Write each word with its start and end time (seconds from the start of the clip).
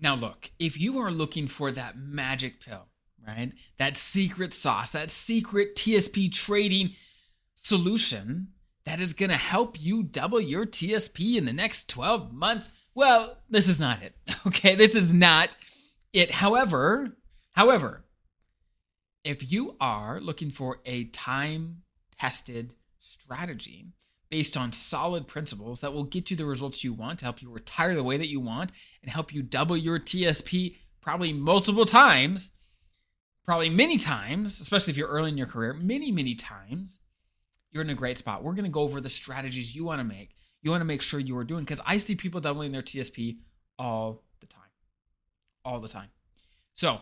Now, 0.00 0.14
look, 0.14 0.50
if 0.58 0.80
you 0.80 0.98
are 0.98 1.10
looking 1.10 1.46
for 1.46 1.72
that 1.72 1.98
magic 1.98 2.60
pill, 2.60 2.86
right, 3.26 3.52
that 3.78 3.96
secret 3.96 4.52
sauce, 4.52 4.90
that 4.90 5.10
secret 5.10 5.74
TSP 5.74 6.32
trading 6.32 6.90
solution 7.54 8.48
that 8.84 9.00
is 9.00 9.12
going 9.12 9.30
to 9.30 9.36
help 9.36 9.80
you 9.80 10.02
double 10.02 10.40
your 10.40 10.66
TSP 10.66 11.36
in 11.36 11.44
the 11.44 11.52
next 11.52 11.88
12 11.88 12.32
months, 12.32 12.70
well, 12.94 13.38
this 13.50 13.68
is 13.68 13.80
not 13.80 14.02
it. 14.02 14.14
Okay, 14.46 14.74
this 14.74 14.94
is 14.94 15.12
not 15.12 15.56
it. 16.12 16.30
However, 16.30 17.16
however, 17.52 18.04
if 19.24 19.50
you 19.50 19.76
are 19.80 20.20
looking 20.20 20.50
for 20.50 20.80
a 20.86 21.04
time 21.04 21.82
tested 22.18 22.74
strategy 22.98 23.88
based 24.30 24.56
on 24.56 24.72
solid 24.72 25.26
principles 25.26 25.80
that 25.80 25.92
will 25.92 26.04
get 26.04 26.30
you 26.30 26.36
the 26.36 26.44
results 26.44 26.84
you 26.84 26.92
want 26.92 27.18
to 27.18 27.24
help 27.24 27.40
you 27.40 27.50
retire 27.50 27.94
the 27.94 28.02
way 28.02 28.16
that 28.16 28.28
you 28.28 28.40
want 28.40 28.72
and 29.02 29.10
help 29.10 29.32
you 29.32 29.42
double 29.42 29.76
your 29.76 29.98
TSP 29.98 30.76
probably 31.00 31.32
multiple 31.32 31.84
times, 31.84 32.50
probably 33.44 33.70
many 33.70 33.96
times, 33.96 34.60
especially 34.60 34.90
if 34.90 34.96
you're 34.96 35.08
early 35.08 35.30
in 35.30 35.38
your 35.38 35.46
career, 35.46 35.72
many, 35.72 36.12
many 36.12 36.34
times, 36.34 37.00
you're 37.70 37.82
in 37.82 37.90
a 37.90 37.94
great 37.94 38.18
spot. 38.18 38.42
We're 38.42 38.54
going 38.54 38.64
to 38.64 38.70
go 38.70 38.82
over 38.82 39.00
the 39.00 39.08
strategies 39.08 39.74
you 39.74 39.84
want 39.84 40.00
to 40.00 40.04
make. 40.04 40.34
You 40.62 40.70
want 40.70 40.80
to 40.80 40.86
make 40.86 41.02
sure 41.02 41.20
you 41.20 41.36
are 41.38 41.44
doing 41.44 41.64
because 41.64 41.80
I 41.86 41.98
see 41.98 42.14
people 42.14 42.40
doubling 42.40 42.72
their 42.72 42.82
TSP 42.82 43.38
all 43.78 44.24
the 44.40 44.46
time. 44.46 44.62
All 45.64 45.80
the 45.80 45.88
time. 45.88 46.08
So, 46.74 47.00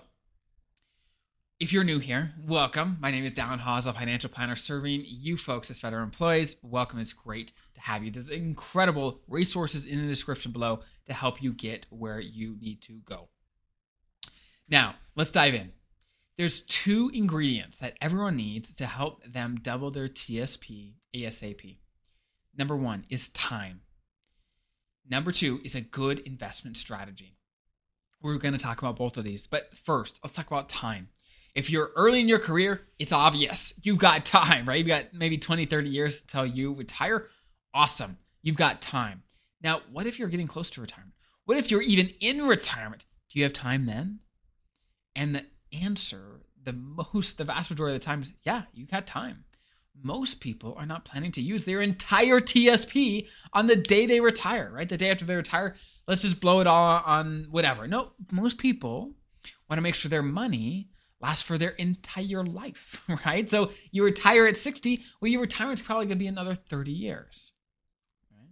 if 1.58 1.72
you're 1.72 1.84
new 1.84 1.98
here, 1.98 2.34
welcome. 2.46 2.98
My 3.00 3.10
name 3.10 3.24
is 3.24 3.32
Dallin 3.32 3.58
Hawes, 3.58 3.86
a 3.86 3.92
financial 3.94 4.28
planner 4.28 4.56
serving 4.56 5.04
you 5.06 5.38
folks 5.38 5.70
as 5.70 5.78
federal 5.78 6.02
employees. 6.02 6.56
Welcome. 6.62 6.98
It's 6.98 7.14
great 7.14 7.52
to 7.74 7.80
have 7.80 8.04
you. 8.04 8.10
There's 8.10 8.28
incredible 8.28 9.22
resources 9.26 9.86
in 9.86 10.02
the 10.02 10.06
description 10.06 10.52
below 10.52 10.80
to 11.06 11.14
help 11.14 11.42
you 11.42 11.54
get 11.54 11.86
where 11.88 12.20
you 12.20 12.56
need 12.60 12.82
to 12.82 13.00
go. 13.06 13.28
Now, 14.68 14.96
let's 15.14 15.30
dive 15.30 15.54
in. 15.54 15.72
There's 16.36 16.60
two 16.60 17.10
ingredients 17.14 17.78
that 17.78 17.96
everyone 18.02 18.36
needs 18.36 18.74
to 18.74 18.84
help 18.84 19.24
them 19.24 19.58
double 19.62 19.90
their 19.90 20.08
TSP 20.08 20.92
ASAP. 21.14 21.78
Number 22.54 22.76
one 22.76 23.04
is 23.10 23.30
time. 23.30 23.80
Number 25.08 25.32
two 25.32 25.60
is 25.64 25.74
a 25.74 25.80
good 25.80 26.18
investment 26.18 26.76
strategy. 26.76 27.38
We're 28.20 28.36
going 28.36 28.52
to 28.52 28.60
talk 28.60 28.80
about 28.80 28.96
both 28.96 29.16
of 29.16 29.24
these. 29.24 29.46
But 29.46 29.74
first, 29.74 30.20
let's 30.22 30.34
talk 30.34 30.48
about 30.48 30.68
time. 30.68 31.08
If 31.56 31.70
you're 31.70 31.90
early 31.96 32.20
in 32.20 32.28
your 32.28 32.38
career, 32.38 32.82
it's 32.98 33.14
obvious. 33.14 33.72
You've 33.82 33.98
got 33.98 34.26
time, 34.26 34.66
right? 34.66 34.76
You've 34.76 34.88
got 34.88 35.14
maybe 35.14 35.38
20, 35.38 35.64
30 35.64 35.88
years 35.88 36.20
until 36.20 36.44
you 36.44 36.74
retire. 36.74 37.28
Awesome. 37.72 38.18
You've 38.42 38.58
got 38.58 38.82
time. 38.82 39.22
Now, 39.62 39.80
what 39.90 40.06
if 40.06 40.18
you're 40.18 40.28
getting 40.28 40.46
close 40.46 40.68
to 40.70 40.82
retirement? 40.82 41.14
What 41.46 41.56
if 41.56 41.70
you're 41.70 41.80
even 41.80 42.10
in 42.20 42.46
retirement? 42.46 43.06
Do 43.30 43.38
you 43.38 43.44
have 43.44 43.54
time 43.54 43.86
then? 43.86 44.20
And 45.14 45.34
the 45.34 45.46
answer, 45.72 46.42
the 46.62 46.74
most, 46.74 47.38
the 47.38 47.44
vast 47.44 47.70
majority 47.70 47.96
of 47.96 48.02
the 48.02 48.04
time 48.04 48.20
is 48.20 48.32
yeah, 48.42 48.64
you 48.74 48.84
got 48.84 49.06
time. 49.06 49.44
Most 50.02 50.42
people 50.42 50.74
are 50.76 50.84
not 50.84 51.06
planning 51.06 51.32
to 51.32 51.40
use 51.40 51.64
their 51.64 51.80
entire 51.80 52.38
TSP 52.38 53.28
on 53.54 53.66
the 53.66 53.76
day 53.76 54.04
they 54.04 54.20
retire, 54.20 54.70
right? 54.70 54.90
The 54.90 54.98
day 54.98 55.10
after 55.10 55.24
they 55.24 55.36
retire, 55.36 55.74
let's 56.06 56.20
just 56.20 56.38
blow 56.38 56.60
it 56.60 56.66
all 56.66 57.02
on 57.06 57.46
whatever. 57.50 57.88
No, 57.88 58.12
most 58.30 58.58
people 58.58 59.14
want 59.70 59.78
to 59.78 59.82
make 59.82 59.94
sure 59.94 60.10
their 60.10 60.22
money 60.22 60.90
for 61.34 61.58
their 61.58 61.70
entire 61.70 62.44
life, 62.44 63.02
right? 63.26 63.48
So 63.48 63.70
you 63.90 64.04
retire 64.04 64.46
at 64.46 64.56
60, 64.56 65.00
well, 65.20 65.30
your 65.30 65.40
retirement's 65.40 65.82
probably 65.82 66.06
going 66.06 66.18
to 66.18 66.22
be 66.22 66.28
another 66.28 66.54
30 66.54 66.92
years. 66.92 67.52
Right? 68.30 68.48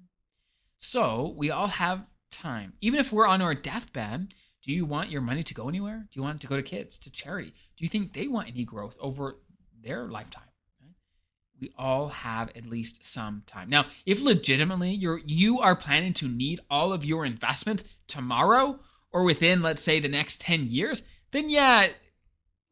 So 0.78 1.34
we 1.36 1.50
all 1.50 1.68
have 1.68 2.06
time. 2.30 2.74
Even 2.80 3.00
if 3.00 3.12
we're 3.12 3.26
on 3.26 3.42
our 3.42 3.54
deathbed, 3.54 4.34
do 4.62 4.72
you 4.72 4.84
want 4.86 5.10
your 5.10 5.20
money 5.20 5.42
to 5.42 5.54
go 5.54 5.68
anywhere? 5.68 6.06
Do 6.10 6.18
you 6.18 6.22
want 6.22 6.36
it 6.36 6.40
to 6.40 6.46
go 6.46 6.56
to 6.56 6.62
kids, 6.62 6.98
to 6.98 7.10
charity? 7.10 7.52
Do 7.76 7.84
you 7.84 7.88
think 7.88 8.12
they 8.12 8.28
want 8.28 8.48
any 8.48 8.64
growth 8.64 8.96
over 9.00 9.36
their 9.82 10.08
lifetime? 10.08 10.44
We 11.60 11.72
all 11.78 12.08
have 12.08 12.50
at 12.56 12.66
least 12.66 13.04
some 13.04 13.42
time. 13.46 13.70
Now, 13.70 13.86
if 14.04 14.22
legitimately 14.22 14.90
you're 14.90 15.20
you 15.24 15.60
are 15.60 15.76
planning 15.76 16.12
to 16.14 16.28
need 16.28 16.60
all 16.68 16.92
of 16.92 17.04
your 17.04 17.24
investments 17.24 17.84
tomorrow 18.08 18.80
or 19.12 19.22
within, 19.22 19.62
let's 19.62 19.80
say, 19.80 20.00
the 20.00 20.08
next 20.08 20.40
10 20.40 20.66
years, 20.66 21.02
then 21.30 21.48
yeah, 21.48 21.88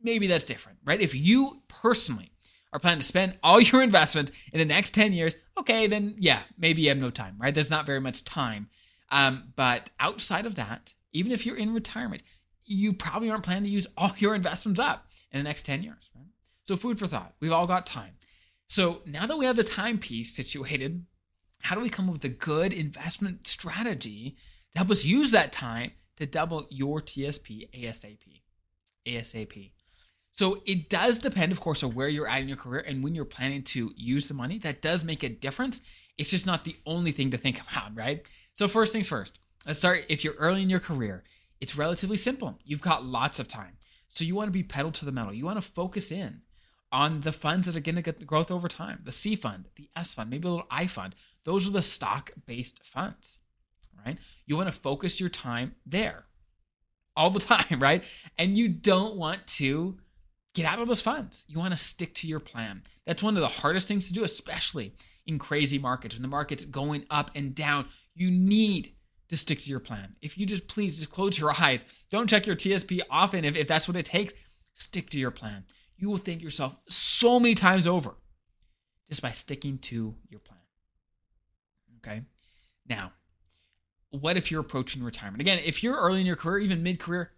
maybe 0.02 0.26
that's 0.26 0.44
different, 0.44 0.78
right? 0.84 1.00
If 1.00 1.14
you 1.14 1.62
personally 1.68 2.32
are 2.72 2.78
planning 2.78 3.00
to 3.00 3.06
spend 3.06 3.38
all 3.42 3.60
your 3.60 3.82
investments 3.82 4.32
in 4.52 4.58
the 4.58 4.64
next 4.64 4.94
10 4.94 5.12
years, 5.12 5.34
okay, 5.58 5.86
then 5.86 6.14
yeah, 6.18 6.42
maybe 6.58 6.82
you 6.82 6.88
have 6.88 6.98
no 6.98 7.10
time, 7.10 7.36
right? 7.38 7.54
There's 7.54 7.70
not 7.70 7.86
very 7.86 8.00
much 8.00 8.24
time. 8.24 8.68
Um, 9.10 9.52
but 9.56 9.90
outside 10.00 10.46
of 10.46 10.54
that, 10.54 10.94
even 11.12 11.32
if 11.32 11.44
you're 11.44 11.56
in 11.56 11.74
retirement, 11.74 12.22
you 12.64 12.92
probably 12.92 13.30
aren't 13.30 13.44
planning 13.44 13.64
to 13.64 13.70
use 13.70 13.86
all 13.96 14.12
your 14.18 14.34
investments 14.34 14.80
up 14.80 15.06
in 15.30 15.38
the 15.38 15.44
next 15.44 15.66
10 15.66 15.82
years, 15.82 16.10
right? 16.14 16.26
So, 16.66 16.76
food 16.76 16.98
for 16.98 17.06
thought. 17.06 17.34
We've 17.40 17.52
all 17.52 17.66
got 17.66 17.86
time. 17.86 18.12
So, 18.68 19.02
now 19.04 19.26
that 19.26 19.36
we 19.36 19.46
have 19.46 19.56
the 19.56 19.64
time 19.64 19.98
piece 19.98 20.34
situated, 20.34 21.04
how 21.60 21.74
do 21.74 21.80
we 21.80 21.90
come 21.90 22.08
up 22.08 22.14
with 22.14 22.24
a 22.24 22.28
good 22.28 22.72
investment 22.72 23.46
strategy 23.46 24.36
to 24.72 24.78
help 24.78 24.90
us 24.90 25.04
use 25.04 25.30
that 25.32 25.52
time 25.52 25.92
to 26.16 26.26
double 26.26 26.66
your 26.70 27.00
TSP 27.00 27.68
ASAP? 27.72 28.42
ASAP. 29.06 29.72
So 30.32 30.62
it 30.64 30.88
does 30.88 31.18
depend, 31.18 31.52
of 31.52 31.60
course, 31.60 31.82
on 31.82 31.94
where 31.94 32.08
you're 32.08 32.26
at 32.26 32.40
in 32.40 32.48
your 32.48 32.56
career 32.56 32.82
and 32.86 33.04
when 33.04 33.14
you're 33.14 33.24
planning 33.24 33.62
to 33.64 33.92
use 33.96 34.28
the 34.28 34.34
money. 34.34 34.58
That 34.58 34.80
does 34.80 35.04
make 35.04 35.22
a 35.22 35.28
difference. 35.28 35.82
It's 36.16 36.30
just 36.30 36.46
not 36.46 36.64
the 36.64 36.76
only 36.86 37.12
thing 37.12 37.30
to 37.30 37.36
think 37.36 37.60
about, 37.70 37.94
right? 37.94 38.26
So 38.54 38.66
first 38.66 38.92
things 38.92 39.08
first. 39.08 39.38
Let's 39.66 39.78
start. 39.78 40.04
If 40.08 40.24
you're 40.24 40.34
early 40.34 40.62
in 40.62 40.70
your 40.70 40.80
career, 40.80 41.22
it's 41.60 41.76
relatively 41.76 42.16
simple. 42.16 42.58
You've 42.64 42.80
got 42.80 43.04
lots 43.04 43.38
of 43.38 43.46
time. 43.46 43.76
So 44.08 44.24
you 44.24 44.34
want 44.34 44.48
to 44.48 44.52
be 44.52 44.62
pedal 44.62 44.90
to 44.92 45.04
the 45.04 45.12
metal. 45.12 45.32
You 45.32 45.44
want 45.44 45.62
to 45.62 45.66
focus 45.66 46.10
in 46.10 46.42
on 46.90 47.20
the 47.20 47.32
funds 47.32 47.66
that 47.66 47.76
are 47.76 47.80
going 47.80 47.96
to 47.96 48.02
get 48.02 48.18
the 48.18 48.24
growth 48.24 48.50
over 48.50 48.68
time. 48.68 49.00
The 49.04 49.12
C 49.12 49.36
fund, 49.36 49.68
the 49.76 49.88
S 49.96 50.14
fund, 50.14 50.28
maybe 50.28 50.48
a 50.48 50.50
little 50.50 50.66
I 50.70 50.86
fund. 50.86 51.14
Those 51.44 51.66
are 51.66 51.70
the 51.70 51.82
stock-based 51.82 52.84
funds, 52.84 53.38
right? 54.04 54.18
You 54.46 54.56
want 54.56 54.68
to 54.68 54.78
focus 54.78 55.20
your 55.20 55.30
time 55.30 55.74
there 55.86 56.24
all 57.16 57.30
the 57.30 57.40
time, 57.54 57.80
right? 57.80 58.04
And 58.38 58.56
you 58.56 58.68
don't 58.68 59.16
want 59.16 59.46
to 59.46 59.98
get 60.54 60.66
out 60.66 60.78
of 60.80 60.88
those 60.88 61.00
funds. 61.00 61.44
You 61.48 61.58
want 61.58 61.72
to 61.72 61.78
stick 61.78 62.14
to 62.16 62.26
your 62.26 62.40
plan. 62.40 62.82
That's 63.06 63.22
one 63.22 63.36
of 63.36 63.40
the 63.40 63.48
hardest 63.48 63.88
things 63.88 64.06
to 64.06 64.12
do, 64.12 64.24
especially 64.24 64.94
in 65.26 65.38
crazy 65.38 65.78
markets. 65.78 66.14
When 66.14 66.22
the 66.22 66.28
market's 66.28 66.64
going 66.64 67.06
up 67.10 67.30
and 67.34 67.54
down, 67.54 67.86
you 68.14 68.30
need 68.30 68.92
to 69.28 69.36
stick 69.36 69.60
to 69.60 69.70
your 69.70 69.80
plan. 69.80 70.14
If 70.20 70.36
you 70.36 70.44
just 70.44 70.68
please 70.68 70.98
just 70.98 71.10
close 71.10 71.38
your 71.38 71.52
eyes, 71.58 71.84
don't 72.10 72.28
check 72.28 72.46
your 72.46 72.56
TSP 72.56 73.00
often 73.10 73.44
if, 73.44 73.56
if 73.56 73.66
that's 73.66 73.88
what 73.88 73.96
it 73.96 74.04
takes, 74.06 74.34
stick 74.74 75.10
to 75.10 75.18
your 75.18 75.30
plan. 75.30 75.64
You 75.96 76.10
will 76.10 76.18
thank 76.18 76.42
yourself 76.42 76.76
so 76.88 77.38
many 77.38 77.54
times 77.54 77.86
over 77.86 78.14
just 79.08 79.22
by 79.22 79.30
sticking 79.30 79.78
to 79.78 80.16
your 80.28 80.40
plan. 80.40 80.58
Okay. 81.98 82.22
Now, 82.88 83.12
what 84.10 84.36
if 84.36 84.50
you're 84.50 84.60
approaching 84.60 85.02
retirement? 85.02 85.40
Again, 85.40 85.60
if 85.64 85.82
you're 85.82 85.96
early 85.96 86.20
in 86.20 86.26
your 86.26 86.36
career, 86.36 86.58
even 86.58 86.82
mid 86.82 86.98
career, 86.98 87.30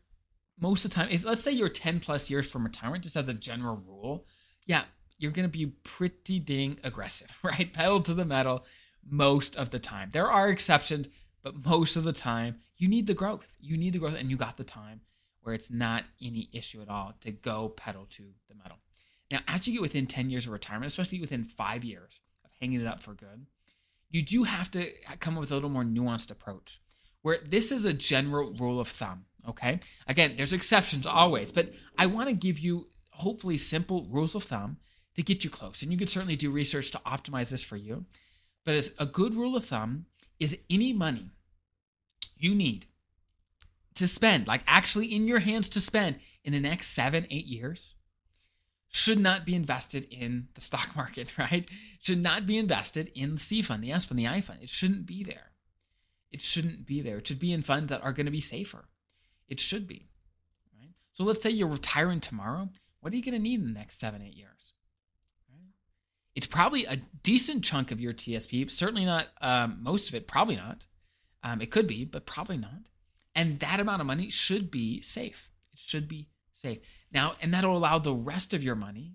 most 0.59 0.85
of 0.85 0.91
the 0.91 0.95
time, 0.95 1.09
if 1.11 1.25
let's 1.25 1.43
say 1.43 1.53
you're 1.53 1.69
10 1.69 2.01
plus 2.01 2.31
years 2.31 2.49
from 2.49 2.65
retirement, 2.65 3.05
just 3.05 3.17
as 3.17 3.29
a 3.29 3.35
general 3.35 3.77
rule, 3.77 4.27
yeah, 4.67 4.85
you're 5.19 5.33
going 5.33 5.49
to 5.49 5.59
be 5.59 5.67
pretty 5.83 6.39
dang 6.39 6.79
aggressive, 6.85 7.31
right? 7.43 7.73
Pedal 7.73 8.01
to 8.03 8.15
the 8.15 8.25
metal 8.25 8.65
most 9.09 9.57
of 9.57 9.71
the 9.71 9.79
time. 9.79 10.11
There 10.13 10.31
are 10.31 10.49
exceptions, 10.49 11.09
but 11.43 11.65
most 11.65 11.97
of 11.97 12.05
the 12.05 12.13
time, 12.13 12.57
you 12.77 12.89
need 12.89 13.07
the 13.07 13.15
growth. 13.15 13.55
You 13.61 13.77
need 13.77 13.93
the 13.93 13.99
growth, 13.99 14.19
and 14.19 14.31
you 14.31 14.37
got 14.37 14.57
the 14.57 14.65
time 14.65 15.01
where 15.43 15.55
it's 15.55 15.71
not 15.71 16.05
any 16.23 16.49
issue 16.53 16.81
at 16.81 16.89
all 16.89 17.13
to 17.21 17.31
go 17.31 17.69
pedal 17.69 18.07
to 18.11 18.23
the 18.49 18.55
metal. 18.55 18.79
Now, 19.31 19.41
as 19.47 19.67
you 19.67 19.75
get 19.75 19.83
within 19.83 20.07
10 20.07 20.31
years 20.31 20.47
of 20.47 20.53
retirement, 20.53 20.87
especially 20.87 21.21
within 21.21 21.45
five 21.45 21.85
years 21.85 22.21
of 22.45 22.51
hanging 22.61 22.81
it 22.81 22.87
up 22.87 23.03
for 23.03 23.13
good, 23.13 23.47
you 24.09 24.23
do 24.23 24.45
have 24.45 24.71
to 24.71 24.91
come 25.21 25.35
up 25.35 25.41
with 25.41 25.51
a 25.51 25.55
little 25.55 25.71
more 25.71 25.85
nuanced 25.85 26.31
approach 26.31 26.81
where 27.25 27.39
this 27.43 27.73
is 27.73 27.87
a 27.87 27.95
general 27.95 28.53
rule 28.53 28.79
of 28.79 28.87
thumb. 28.87 29.25
Okay. 29.49 29.81
Again, 30.07 30.35
there's 30.37 30.53
exceptions 30.53 31.06
always, 31.06 31.50
but 31.50 31.73
I 31.97 32.05
want 32.05 32.29
to 32.29 32.35
give 32.35 32.59
you 32.59 32.88
hopefully 33.09 33.56
simple 33.56 34.06
rules 34.11 34.35
of 34.35 34.44
thumb 34.44 34.76
to 35.15 35.23
get 35.23 35.43
you 35.43 35.49
close. 35.49 35.82
And 35.82 35.91
you 35.91 35.97
can 35.97 36.06
certainly 36.06 36.37
do 36.37 36.50
research 36.50 36.91
to 36.91 36.99
optimize 36.99 37.49
this 37.49 37.65
for 37.65 37.76
you. 37.76 38.05
But 38.67 38.75
as 38.75 38.93
a 38.99 39.06
good 39.06 39.35
rule 39.35 39.56
of 39.56 39.65
thumb 39.65 40.05
is 40.38 40.59
any 40.69 40.93
money 40.93 41.31
you 42.37 42.55
need 42.55 42.87
to 43.94 44.06
spend, 44.06 44.47
like 44.47 44.61
actually 44.67 45.06
in 45.06 45.26
your 45.26 45.38
hands 45.38 45.71
to 45.71 45.81
spend 45.81 46.19
in 46.44 46.53
the 46.53 46.61
next 46.61 46.88
seven, 46.88 47.26
eight 47.31 47.47
years, 47.47 47.94
should 48.91 49.19
not 49.19 49.47
be 49.47 49.55
invested 49.55 50.06
in 50.11 50.49
the 50.53 50.61
stock 50.61 50.91
market, 50.97 51.38
right? 51.38 51.71
Should 52.00 52.23
not 52.23 52.44
be 52.44 52.59
invested 52.59 53.11
in 53.15 53.37
the 53.37 53.41
C 53.41 53.62
fund, 53.62 53.82
the 53.82 53.93
S 53.93 54.05
fund, 54.05 54.19
the 54.19 54.29
I 54.29 54.43
fund. 54.43 54.59
It 54.62 54.69
shouldn't 54.69 55.06
be 55.06 55.25
there. 55.25 55.54
It 56.35 56.43
shouldn't 56.43 56.85
be 56.85 57.01
there. 57.01 57.19
It 57.19 57.29
should 57.29 57.39
be 57.39 57.53
in 57.53 57.63
funds 57.63 57.91
that 57.91 58.03
are 58.03 58.13
going 58.13 58.27
to 58.27 58.33
be 58.33 58.41
safer. 58.41 58.89
It 59.49 59.61
should 59.61 59.87
be. 59.87 60.09
Right? 60.77 60.91
So 61.13 61.23
let's 61.23 61.41
say 61.41 61.51
you're 61.51 61.69
retiring 61.69 62.19
tomorrow. 62.19 62.71
What 62.99 63.13
are 63.13 63.17
you 63.17 63.23
going 63.23 63.37
to 63.37 63.39
need 63.39 63.61
in 63.61 63.67
the 63.69 63.79
next 63.79 64.01
seven, 64.01 64.21
eight 64.21 64.35
years? 64.35 64.73
Right? 65.49 65.71
It's 66.35 66.49
probably 66.49 66.87
a 66.87 66.97
decent 67.23 67.63
chunk 67.63 67.93
of 67.93 68.01
your 68.01 68.13
TSP. 68.13 68.69
Certainly 68.69 69.05
not 69.05 69.29
um, 69.41 69.79
most 69.81 70.09
of 70.09 70.17
it. 70.17 70.27
Probably 70.27 70.57
not. 70.57 70.87
Um, 71.45 71.61
it 71.61 71.71
could 71.71 71.87
be, 71.87 72.05
but 72.05 72.27
probably 72.27 72.57
not. 72.59 72.89
And 73.37 73.61
that 73.61 73.79
amount 73.79 74.01
of 74.01 74.09
money 74.09 74.29
should 74.29 74.73
be 74.73 75.03
safe. 75.03 75.51
It 75.73 75.79
should 75.79 76.09
be 76.09 76.31
safe. 76.51 76.79
Now, 77.13 77.35
and 77.41 77.55
that'll 77.55 77.77
allow 77.77 78.01
the 78.01 78.13
rest 78.13 78.53
of 78.53 78.65
your 78.65 78.75
money 78.75 79.15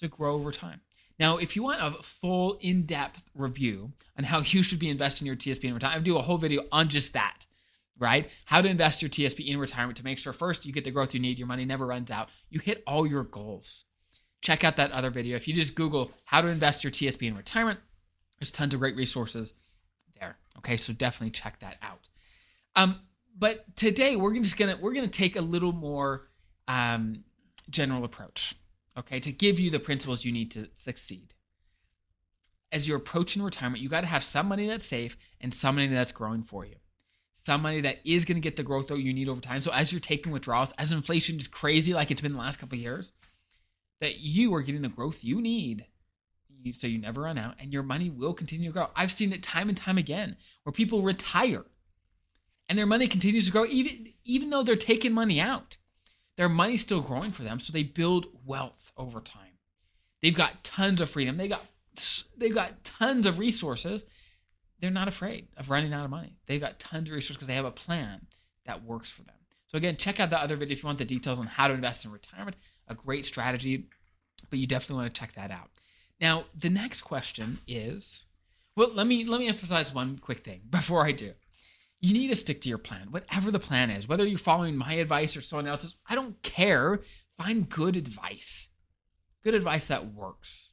to 0.00 0.08
grow 0.08 0.34
over 0.34 0.50
time. 0.50 0.80
Now, 1.18 1.38
if 1.38 1.56
you 1.56 1.62
want 1.62 1.82
a 1.82 2.02
full 2.02 2.58
in 2.60 2.86
depth 2.86 3.28
review 3.34 3.92
on 4.16 4.24
how 4.24 4.40
you 4.40 4.62
should 4.62 4.78
be 4.78 4.88
investing 4.88 5.26
your 5.26 5.36
TSP 5.36 5.64
in 5.64 5.74
retirement, 5.74 6.00
I 6.00 6.04
do 6.04 6.16
a 6.16 6.22
whole 6.22 6.38
video 6.38 6.62
on 6.70 6.88
just 6.88 7.12
that, 7.14 7.44
right? 7.98 8.30
How 8.44 8.60
to 8.60 8.68
invest 8.68 9.02
your 9.02 9.08
TSP 9.08 9.48
in 9.48 9.58
retirement 9.58 9.96
to 9.98 10.04
make 10.04 10.18
sure 10.18 10.32
first 10.32 10.64
you 10.64 10.72
get 10.72 10.84
the 10.84 10.90
growth 10.90 11.14
you 11.14 11.20
need, 11.20 11.38
your 11.38 11.48
money 11.48 11.64
never 11.64 11.86
runs 11.86 12.10
out, 12.10 12.28
you 12.50 12.60
hit 12.60 12.82
all 12.86 13.06
your 13.06 13.24
goals. 13.24 13.84
Check 14.40 14.62
out 14.62 14.76
that 14.76 14.92
other 14.92 15.10
video. 15.10 15.34
If 15.34 15.48
you 15.48 15.54
just 15.54 15.74
Google 15.74 16.12
how 16.24 16.40
to 16.40 16.48
invest 16.48 16.84
your 16.84 16.92
TSP 16.92 17.26
in 17.26 17.36
retirement, 17.36 17.80
there's 18.38 18.52
tons 18.52 18.72
of 18.72 18.80
great 18.80 18.94
resources 18.94 19.54
there. 20.20 20.36
Okay, 20.58 20.76
so 20.76 20.92
definitely 20.92 21.32
check 21.32 21.58
that 21.58 21.76
out. 21.82 22.08
Um, 22.76 23.00
but 23.36 23.76
today 23.76 24.14
we're 24.14 24.34
just 24.34 24.56
gonna 24.56 24.78
we're 24.80 24.92
gonna 24.92 25.08
take 25.08 25.34
a 25.34 25.40
little 25.40 25.72
more 25.72 26.28
um, 26.68 27.24
general 27.70 28.04
approach 28.04 28.54
okay, 28.98 29.20
to 29.20 29.32
give 29.32 29.58
you 29.60 29.70
the 29.70 29.78
principles 29.78 30.24
you 30.24 30.32
need 30.32 30.50
to 30.50 30.68
succeed. 30.74 31.34
As 32.70 32.86
you're 32.86 32.98
approaching 32.98 33.42
retirement, 33.42 33.82
you 33.82 33.88
got 33.88 34.02
to 34.02 34.06
have 34.06 34.24
some 34.24 34.48
money 34.48 34.66
that's 34.66 34.84
safe 34.84 35.16
and 35.40 35.54
some 35.54 35.76
money 35.76 35.88
that's 35.88 36.12
growing 36.12 36.42
for 36.42 36.66
you. 36.66 36.76
Some 37.32 37.62
money 37.62 37.80
that 37.80 38.00
is 38.04 38.26
going 38.26 38.36
to 38.36 38.42
get 38.42 38.56
the 38.56 38.62
growth 38.62 38.88
that 38.88 38.98
you 38.98 39.14
need 39.14 39.28
over 39.28 39.40
time. 39.40 39.62
So 39.62 39.72
as 39.72 39.90
you're 39.90 40.00
taking 40.00 40.32
withdrawals, 40.32 40.72
as 40.76 40.92
inflation 40.92 41.38
is 41.38 41.48
crazy 41.48 41.94
like 41.94 42.10
it's 42.10 42.20
been 42.20 42.32
the 42.32 42.38
last 42.38 42.58
couple 42.58 42.76
years, 42.76 43.12
that 44.00 44.18
you 44.20 44.54
are 44.54 44.60
getting 44.60 44.82
the 44.82 44.88
growth 44.88 45.24
you 45.24 45.40
need 45.40 45.86
so 46.74 46.86
you 46.86 46.98
never 46.98 47.22
run 47.22 47.38
out 47.38 47.54
and 47.58 47.72
your 47.72 47.82
money 47.82 48.10
will 48.10 48.34
continue 48.34 48.68
to 48.68 48.72
grow. 48.72 48.88
I've 48.94 49.12
seen 49.12 49.32
it 49.32 49.42
time 49.42 49.68
and 49.68 49.78
time 49.78 49.96
again 49.96 50.36
where 50.64 50.72
people 50.72 51.00
retire 51.00 51.64
and 52.68 52.78
their 52.78 52.84
money 52.84 53.06
continues 53.06 53.46
to 53.46 53.52
grow 53.52 53.64
even 53.64 54.12
even 54.24 54.50
though 54.50 54.62
they're 54.62 54.76
taking 54.76 55.12
money 55.12 55.40
out 55.40 55.77
their 56.38 56.48
money's 56.48 56.82
still 56.82 57.00
growing 57.00 57.32
for 57.32 57.42
them, 57.42 57.58
so 57.58 57.72
they 57.72 57.82
build 57.82 58.26
wealth 58.46 58.92
over 58.96 59.20
time. 59.20 59.58
They've 60.22 60.34
got 60.34 60.62
tons 60.62 61.00
of 61.00 61.10
freedom. 61.10 61.36
They 61.36 61.48
got 61.48 61.66
they've 62.36 62.54
got 62.54 62.84
tons 62.84 63.26
of 63.26 63.40
resources. 63.40 64.04
They're 64.80 64.92
not 64.92 65.08
afraid 65.08 65.48
of 65.56 65.68
running 65.68 65.92
out 65.92 66.04
of 66.04 66.10
money. 66.12 66.36
They've 66.46 66.60
got 66.60 66.78
tons 66.78 67.08
of 67.08 67.16
resources 67.16 67.36
because 67.36 67.48
they 67.48 67.56
have 67.56 67.64
a 67.64 67.72
plan 67.72 68.28
that 68.66 68.84
works 68.84 69.10
for 69.10 69.22
them. 69.22 69.34
So 69.66 69.78
again, 69.78 69.96
check 69.96 70.20
out 70.20 70.30
the 70.30 70.40
other 70.40 70.54
video 70.54 70.74
if 70.74 70.84
you 70.84 70.86
want 70.86 70.98
the 70.98 71.04
details 71.04 71.40
on 71.40 71.48
how 71.48 71.66
to 71.66 71.74
invest 71.74 72.04
in 72.04 72.12
retirement. 72.12 72.56
A 72.86 72.94
great 72.94 73.26
strategy, 73.26 73.88
but 74.48 74.60
you 74.60 74.68
definitely 74.68 75.02
want 75.02 75.12
to 75.12 75.20
check 75.20 75.32
that 75.32 75.50
out. 75.50 75.70
Now, 76.20 76.44
the 76.56 76.70
next 76.70 77.00
question 77.00 77.58
is, 77.66 78.22
well, 78.76 78.92
let 78.94 79.08
me 79.08 79.24
let 79.24 79.40
me 79.40 79.48
emphasize 79.48 79.92
one 79.92 80.18
quick 80.18 80.38
thing 80.38 80.60
before 80.70 81.04
I 81.04 81.10
do 81.10 81.32
you 82.00 82.12
need 82.12 82.28
to 82.28 82.34
stick 82.34 82.60
to 82.60 82.68
your 82.68 82.78
plan, 82.78 83.08
whatever 83.10 83.50
the 83.50 83.58
plan 83.58 83.90
is, 83.90 84.06
whether 84.06 84.26
you're 84.26 84.38
following 84.38 84.76
my 84.76 84.94
advice 84.94 85.36
or 85.36 85.40
someone 85.40 85.66
else's. 85.66 85.96
I 86.08 86.14
don't 86.14 86.40
care. 86.42 87.00
Find 87.36 87.68
good 87.68 87.96
advice, 87.96 88.68
good 89.42 89.54
advice 89.54 89.86
that 89.86 90.12
works. 90.12 90.72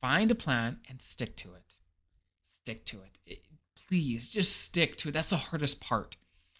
Find 0.00 0.30
a 0.30 0.34
plan 0.34 0.78
and 0.88 1.00
stick 1.00 1.36
to 1.36 1.54
it. 1.54 1.76
Stick 2.42 2.84
to 2.86 3.02
it. 3.02 3.38
Please 3.88 4.28
just 4.28 4.62
stick 4.62 4.96
to 4.96 5.08
it. 5.08 5.12
That's 5.12 5.30
the 5.30 5.36
hardest 5.36 5.80
part. 5.80 6.16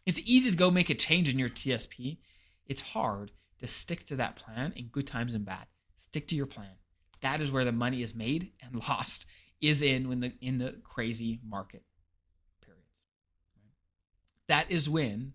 It's 0.07 0.21
easy 0.25 0.51
to 0.51 0.57
go 0.57 0.71
make 0.71 0.91
a 0.91 0.95
change 0.95 1.29
in 1.29 1.39
your 1.39 1.49
TSP. 1.49 2.19
It's 2.67 2.81
hard 2.81 3.33
to 3.59 3.67
stick 3.67 4.05
to 4.07 4.17
that 4.17 4.37
plan 4.37 4.73
in 4.77 4.87
good 4.87 5.07
times 5.07 5.35
and 5.35 5.45
bad. 5.45 5.67
Stick 5.97 6.29
to 6.29 6.37
your 6.37 6.47
plan. 6.47 6.77
That 7.21 7.41
is 7.41 7.51
where 7.51 7.65
the 7.65 7.73
money 7.73 8.03
is 8.03 8.15
made 8.15 8.53
and 8.61 8.77
lost 8.89 9.27
is 9.61 9.83
in 9.83 10.09
when 10.09 10.21
the 10.21 10.33
in 10.41 10.59
the 10.59 10.81
crazy 10.83 11.41
market 11.45 11.85
that 14.53 14.71
is 14.71 14.89
when 14.89 15.33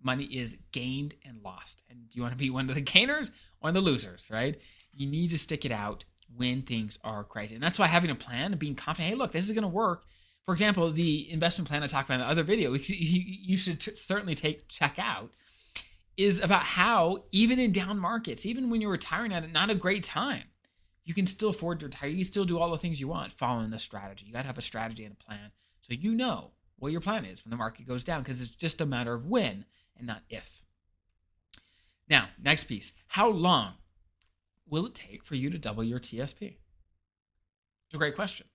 money 0.00 0.24
is 0.24 0.56
gained 0.70 1.14
and 1.26 1.42
lost. 1.42 1.82
And 1.90 2.08
do 2.08 2.16
you 2.16 2.22
want 2.22 2.32
to 2.32 2.38
be 2.38 2.48
one 2.48 2.68
of 2.68 2.76
the 2.76 2.80
gainers 2.80 3.32
or 3.60 3.72
the 3.72 3.80
losers, 3.80 4.28
right? 4.30 4.56
You 4.92 5.08
need 5.08 5.30
to 5.30 5.38
stick 5.38 5.64
it 5.64 5.72
out 5.72 6.04
when 6.36 6.62
things 6.62 6.96
are 7.02 7.24
crazy. 7.24 7.56
And 7.56 7.62
that's 7.62 7.78
why 7.78 7.88
having 7.88 8.10
a 8.10 8.14
plan 8.14 8.52
and 8.52 8.58
being 8.58 8.76
confident, 8.76 9.10
hey, 9.10 9.16
look, 9.16 9.32
this 9.32 9.46
is 9.46 9.50
going 9.50 9.62
to 9.62 9.68
work. 9.68 10.04
For 10.44 10.52
example, 10.52 10.92
the 10.92 11.28
investment 11.30 11.68
plan 11.68 11.82
I 11.82 11.88
talked 11.88 12.08
about 12.08 12.14
in 12.14 12.20
the 12.20 12.30
other 12.30 12.44
video, 12.44 12.72
you 12.72 13.56
should 13.56 13.80
t- 13.80 13.96
certainly 13.96 14.36
take 14.36 14.68
check 14.68 14.96
out, 14.96 15.34
is 16.16 16.40
about 16.40 16.62
how 16.62 17.24
even 17.32 17.58
in 17.58 17.72
down 17.72 17.98
markets, 17.98 18.46
even 18.46 18.70
when 18.70 18.80
you're 18.80 18.92
retiring 18.92 19.32
at 19.32 19.50
not 19.50 19.70
a 19.70 19.74
great 19.74 20.04
time, 20.04 20.44
you 21.04 21.14
can 21.14 21.26
still 21.26 21.50
afford 21.50 21.80
to 21.80 21.86
retire. 21.86 22.08
You 22.08 22.16
can 22.16 22.24
still 22.24 22.44
do 22.44 22.60
all 22.60 22.70
the 22.70 22.78
things 22.78 23.00
you 23.00 23.08
want 23.08 23.32
following 23.32 23.70
the 23.70 23.78
strategy. 23.78 24.26
You 24.26 24.32
got 24.32 24.42
to 24.42 24.46
have 24.46 24.58
a 24.58 24.62
strategy 24.62 25.04
and 25.04 25.14
a 25.14 25.24
plan 25.24 25.50
so 25.80 25.94
you 25.94 26.14
know 26.14 26.52
what 26.82 26.90
your 26.90 27.00
plan 27.00 27.24
is 27.24 27.44
when 27.44 27.50
the 27.50 27.56
market 27.56 27.86
goes 27.86 28.02
down 28.02 28.22
because 28.22 28.40
it's 28.40 28.50
just 28.50 28.80
a 28.80 28.86
matter 28.86 29.14
of 29.14 29.26
when 29.26 29.64
and 29.96 30.04
not 30.04 30.22
if. 30.28 30.64
Now, 32.08 32.30
next 32.42 32.64
piece 32.64 32.92
how 33.06 33.28
long 33.28 33.74
will 34.68 34.86
it 34.86 34.94
take 34.94 35.24
for 35.24 35.36
you 35.36 35.48
to 35.50 35.58
double 35.58 35.84
your 35.84 36.00
TSP? 36.00 36.56
It's 37.86 37.94
a 37.94 37.98
great 37.98 38.16
question. 38.16 38.48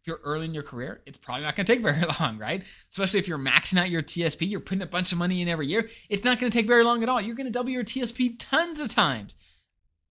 If 0.00 0.06
you're 0.06 0.20
early 0.24 0.46
in 0.46 0.54
your 0.54 0.62
career, 0.62 1.02
it's 1.04 1.18
probably 1.18 1.42
not 1.44 1.56
going 1.56 1.66
to 1.66 1.72
take 1.74 1.82
very 1.82 2.06
long, 2.20 2.38
right? 2.38 2.64
Especially 2.88 3.20
if 3.20 3.28
you're 3.28 3.38
maxing 3.38 3.78
out 3.78 3.90
your 3.90 4.02
TSP, 4.02 4.48
you're 4.48 4.60
putting 4.60 4.80
a 4.80 4.86
bunch 4.86 5.12
of 5.12 5.18
money 5.18 5.42
in 5.42 5.48
every 5.48 5.66
year. 5.66 5.90
It's 6.08 6.24
not 6.24 6.40
going 6.40 6.50
to 6.50 6.58
take 6.58 6.66
very 6.66 6.84
long 6.84 7.02
at 7.02 7.10
all. 7.10 7.20
You're 7.20 7.36
going 7.36 7.46
to 7.46 7.52
double 7.52 7.68
your 7.68 7.84
TSP 7.84 8.36
tons 8.38 8.80
of 8.80 8.88
times, 8.88 9.36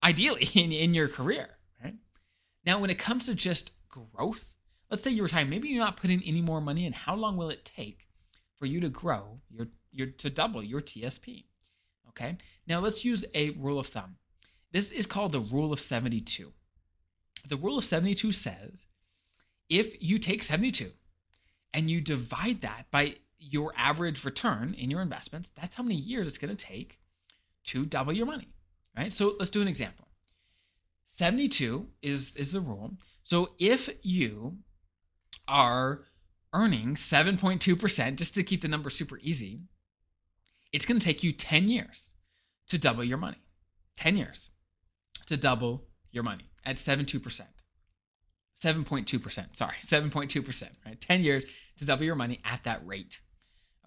ideally, 0.04 0.48
in, 0.54 0.72
in 0.72 0.94
your 0.94 1.08
career, 1.08 1.50
right? 1.84 1.96
Now, 2.68 2.78
when 2.78 2.92
it 2.92 3.00
comes 3.00 3.26
to 3.26 3.34
just 3.34 3.72
growth, 3.90 4.53
let's 4.94 5.02
say 5.02 5.10
you're 5.10 5.24
retiring, 5.24 5.50
maybe 5.50 5.70
you're 5.70 5.84
not 5.84 5.98
putting 5.98 6.22
any 6.22 6.40
more 6.40 6.62
money 6.62 6.86
in. 6.86 6.94
How 6.94 7.16
long 7.16 7.36
will 7.36 7.50
it 7.50 7.66
take 7.66 8.06
for 8.60 8.68
you 8.68 8.80
to 8.80 8.90
grow 8.90 9.40
your, 9.50 9.66
your 9.92 10.06
to 10.06 10.30
double 10.30 10.62
your 10.62 10.82
TSP? 10.82 11.46
Okay. 12.10 12.38
Now 12.68 12.78
let's 12.78 13.04
use 13.04 13.26
a 13.34 13.50
rule 13.52 13.80
of 13.80 13.88
thumb. 13.88 14.18
This 14.72 14.92
is 14.92 15.08
called 15.08 15.32
the 15.32 15.40
rule 15.40 15.74
of 15.74 15.80
72. 15.80 16.54
The 17.50 17.58
rule 17.58 17.80
of 17.80 17.84
72 17.84 18.32
says 18.34 18.86
if 19.68 19.96
you 20.00 20.20
take 20.20 20.44
72 20.44 20.92
and 21.74 21.90
you 21.90 22.00
divide 22.00 22.62
that 22.62 22.86
by 22.92 23.16
your 23.40 23.74
average 23.76 24.24
return 24.24 24.76
in 24.78 24.92
your 24.92 25.02
investments, 25.02 25.50
that's 25.60 25.76
how 25.76 25.82
many 25.82 25.96
years 25.96 26.28
it's 26.28 26.38
going 26.38 26.56
to 26.56 26.66
take 26.66 27.00
to 27.64 27.88
double 27.88 28.14
your 28.14 28.28
money, 28.28 28.54
right? 28.96 29.12
So 29.12 29.34
let's 29.40 29.50
do 29.50 29.64
an 29.64 29.68
example. 29.68 30.08
72 31.08 31.88
is 32.04 32.36
is 32.36 32.52
the 32.52 32.62
rule. 32.62 32.92
So 33.24 33.56
if 33.58 33.90
you 34.04 34.60
are 35.48 36.04
earning 36.54 36.96
7.2%, 36.96 38.16
just 38.16 38.36
to 38.36 38.44
keep 38.44 38.62
the 38.62 38.68
number 38.68 38.90
super 38.90 39.20
easy, 39.22 39.62
it's 40.72 40.86
going 40.86 41.00
to 41.00 41.06
take 41.06 41.24
you 41.24 41.32
10 41.32 41.68
years 41.68 42.14
to 42.70 42.78
double 42.78 43.04
your 43.04 43.18
money. 43.18 43.38
10 43.98 44.18
years 44.18 44.50
to 45.28 45.38
double 45.38 45.86
your 46.12 46.24
money 46.24 46.50
at 46.66 46.78
7.2%. 46.78 47.42
7.2%, 48.62 49.56
sorry, 49.56 49.76
7.2%, 49.84 50.70
right? 50.86 51.02
10 51.02 51.24
years 51.24 51.44
to 51.78 51.86
double 51.86 52.06
your 52.06 52.16
money 52.16 52.40
at 52.46 52.64
that 52.64 52.86
rate. 52.86 53.20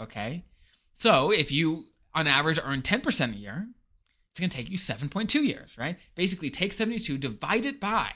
Okay? 0.01 0.45
So 0.93 1.31
if 1.31 1.51
you, 1.51 1.85
on 2.15 2.27
average, 2.27 2.59
earn 2.63 2.83
10% 2.83 3.35
a 3.35 3.37
year, 3.37 3.69
it's 4.31 4.41
going 4.41 4.51
to 4.51 4.57
take 4.57 4.71
you 4.71 4.77
7.2 4.77 5.47
years, 5.47 5.77
right? 5.79 5.99
Basically, 6.15 6.51
take 6.51 6.75
72, 6.75 7.17
divide 7.17 7.65
it 7.65 7.81
by 7.81 8.13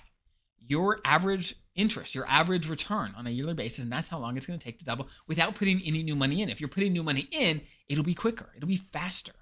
your 0.67 1.01
average 1.05 1.55
interest, 1.81 2.15
your 2.15 2.27
average 2.29 2.69
return 2.69 3.15
on 3.17 3.27
a 3.27 3.31
yearly 3.31 3.55
basis, 3.55 3.83
and 3.83 3.93
that's 3.93 4.09
how 4.09 4.19
long 4.19 4.37
it's 4.37 4.47
going 4.47 4.59
to 4.59 4.65
take 4.65 4.79
to 4.79 4.85
double 4.85 5.09
without 5.27 5.55
putting 5.55 5.81
any 5.83 6.03
new 6.03 6.15
money 6.15 6.43
in. 6.43 6.49
If 6.49 6.61
you're 6.61 6.69
putting 6.69 6.93
new 6.93 7.03
money 7.03 7.29
in, 7.31 7.63
it'll 7.89 8.05
be 8.05 8.15
quicker, 8.15 8.51
it'll 8.57 8.69
be 8.69 8.77
faster. 8.77 9.33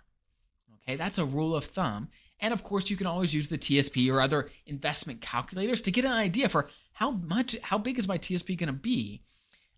Okay, 0.82 0.96
that's 0.96 1.18
a 1.18 1.24
rule 1.24 1.54
of 1.54 1.64
thumb. 1.64 2.08
And 2.40 2.52
of 2.52 2.62
course, 2.62 2.88
you 2.88 2.96
can 2.96 3.06
always 3.06 3.34
use 3.34 3.48
the 3.48 3.58
TSP 3.58 4.10
or 4.12 4.20
other 4.20 4.48
investment 4.66 5.20
calculators 5.20 5.80
to 5.82 5.90
get 5.90 6.04
an 6.04 6.12
idea 6.12 6.48
for 6.48 6.68
how 6.92 7.10
much, 7.10 7.56
how 7.62 7.78
big 7.78 7.98
is 7.98 8.08
my 8.08 8.16
TSP 8.16 8.56
going 8.56 8.68
to 8.68 8.72
be 8.72 9.22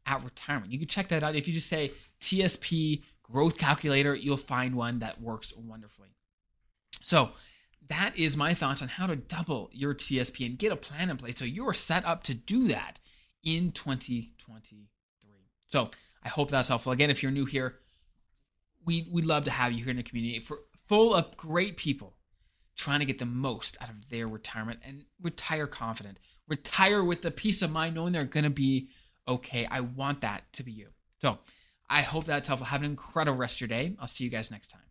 at 0.06 0.22
retirement. 0.22 0.72
You 0.72 0.78
can 0.78 0.88
check 0.88 1.08
that 1.08 1.22
out. 1.22 1.34
If 1.34 1.48
you 1.48 1.54
just 1.54 1.68
say 1.68 1.92
TSP 2.20 3.02
growth 3.22 3.58
calculator, 3.58 4.14
you'll 4.14 4.36
find 4.36 4.74
one 4.74 4.98
that 5.00 5.20
works 5.20 5.52
wonderfully. 5.56 6.08
So, 7.02 7.30
that 7.88 8.16
is 8.16 8.36
my 8.36 8.54
thoughts 8.54 8.82
on 8.82 8.88
how 8.88 9.06
to 9.06 9.16
double 9.16 9.70
your 9.72 9.94
TSP 9.94 10.46
and 10.46 10.58
get 10.58 10.72
a 10.72 10.76
plan 10.76 11.10
in 11.10 11.16
place 11.16 11.38
so 11.38 11.44
you're 11.44 11.74
set 11.74 12.04
up 12.04 12.22
to 12.24 12.34
do 12.34 12.68
that 12.68 13.00
in 13.42 13.72
2023. 13.72 14.86
So 15.68 15.90
I 16.22 16.28
hope 16.28 16.50
that's 16.50 16.68
helpful. 16.68 16.92
Again, 16.92 17.10
if 17.10 17.22
you're 17.22 17.32
new 17.32 17.46
here, 17.46 17.78
we, 18.84 19.08
we'd 19.10 19.26
love 19.26 19.44
to 19.44 19.50
have 19.50 19.72
you 19.72 19.84
here 19.84 19.90
in 19.90 19.96
the 19.96 20.02
community 20.02 20.40
for 20.40 20.58
full 20.88 21.14
of 21.14 21.36
great 21.36 21.76
people 21.76 22.14
trying 22.76 23.00
to 23.00 23.04
get 23.04 23.18
the 23.18 23.26
most 23.26 23.76
out 23.80 23.90
of 23.90 24.08
their 24.08 24.26
retirement 24.26 24.80
and 24.84 25.04
retire 25.22 25.66
confident. 25.66 26.18
Retire 26.48 27.04
with 27.04 27.22
the 27.22 27.30
peace 27.30 27.62
of 27.62 27.70
mind 27.70 27.94
knowing 27.94 28.12
they're 28.12 28.24
going 28.24 28.44
to 28.44 28.50
be 28.50 28.88
okay. 29.28 29.66
I 29.70 29.80
want 29.80 30.22
that 30.22 30.52
to 30.54 30.62
be 30.62 30.72
you. 30.72 30.88
So 31.20 31.38
I 31.88 32.02
hope 32.02 32.24
that's 32.24 32.48
helpful. 32.48 32.66
Have 32.66 32.82
an 32.82 32.90
incredible 32.90 33.38
rest 33.38 33.56
of 33.56 33.60
your 33.62 33.68
day. 33.68 33.96
I'll 34.00 34.08
see 34.08 34.24
you 34.24 34.30
guys 34.30 34.50
next 34.50 34.68
time. 34.68 34.89